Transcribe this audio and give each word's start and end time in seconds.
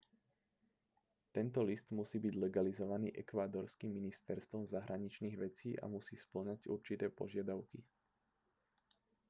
tento 1.35 1.61
list 1.69 1.87
musí 1.99 2.17
byť 2.25 2.33
legalizovaný 2.45 3.09
ekvádorským 3.23 3.91
ministerstvom 3.99 4.63
zahraničných 4.75 5.35
vecí 5.43 5.69
a 5.77 5.85
musí 5.95 6.15
spĺňať 6.25 6.59
určité 6.75 7.05
požiadavky 7.19 7.79